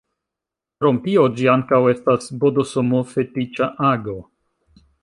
[0.79, 4.19] Krom tio ĝi ankaŭ estas bdsm-fetiĉa ago.